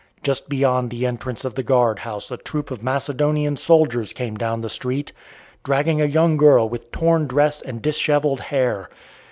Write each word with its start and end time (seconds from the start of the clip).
Just 0.23 0.49
beyond 0.49 0.89
the 0.89 1.05
entrance 1.05 1.45
of 1.45 1.53
the 1.53 1.61
guard 1.61 1.99
house 1.99 2.31
a 2.31 2.37
troop 2.37 2.71
of 2.71 2.81
Macedonian 2.81 3.55
soldiers 3.55 4.13
came 4.13 4.35
down 4.35 4.61
the 4.61 4.67
street, 4.67 5.11
dragging 5.63 6.01
a 6.01 6.05
young 6.05 6.37
girl 6.37 6.67
with 6.67 6.91
torn 6.91 7.27
dress 7.27 7.61
and 7.61 7.83
dishevelled 7.83 8.39
hair. 8.41 8.89